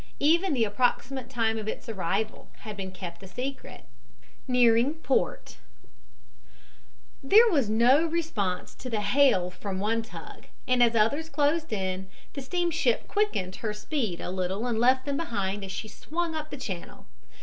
[0.19, 3.83] Even the approximate time of its arrival had been kept a secret.
[4.47, 5.57] NEARING PORT
[7.21, 12.09] There was no response to the hail from one tug, and as others closed in,
[12.33, 16.49] the steamship quickened her speed a little and left them behind as she swung up
[16.49, 17.05] the channel.